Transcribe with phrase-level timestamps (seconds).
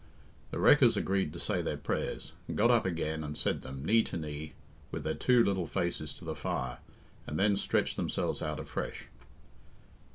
[0.49, 4.01] The wreckers agreed to say their prayers, and got up again and said them, knee
[4.05, 4.53] to knee,
[4.89, 6.79] with their two little faces to the fire,
[7.27, 9.09] and then stretched themselves out afresh.